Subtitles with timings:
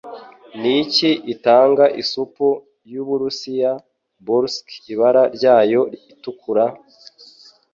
[0.61, 2.45] Niki gitanga isupu
[2.93, 3.71] yu Burusiya
[4.25, 5.81] Borscht Ibara ryayo
[6.11, 6.65] itukura?